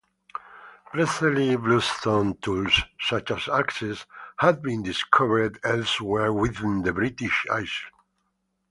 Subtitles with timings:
[0.91, 4.07] Preseli bluestone tools, such as axes,
[4.39, 7.83] have been discovered elsewhere within the British Isles.